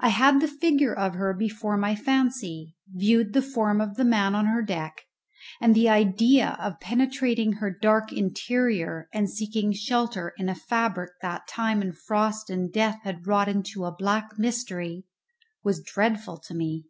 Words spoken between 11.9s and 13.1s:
frost and death